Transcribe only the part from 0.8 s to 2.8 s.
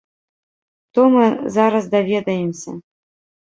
То мы зараз даведаемся.